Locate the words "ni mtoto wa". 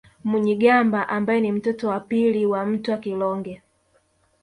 1.41-1.99